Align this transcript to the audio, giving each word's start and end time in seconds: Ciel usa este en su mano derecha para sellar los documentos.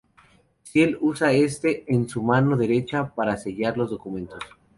Ciel 0.63 0.97
usa 0.99 1.31
este 1.31 1.85
en 1.93 2.09
su 2.09 2.23
mano 2.23 2.57
derecha 2.57 3.13
para 3.13 3.37
sellar 3.37 3.77
los 3.77 3.91
documentos. 3.91 4.39